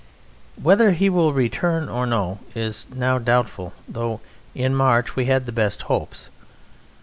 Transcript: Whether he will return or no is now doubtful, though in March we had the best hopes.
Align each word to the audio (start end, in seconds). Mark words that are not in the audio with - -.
Whether 0.59 0.93
he 0.93 1.11
will 1.11 1.31
return 1.31 1.87
or 1.87 2.07
no 2.07 2.39
is 2.55 2.87
now 2.91 3.19
doubtful, 3.19 3.71
though 3.87 4.19
in 4.55 4.73
March 4.73 5.15
we 5.15 5.25
had 5.25 5.45
the 5.45 5.51
best 5.51 5.83
hopes. 5.83 6.31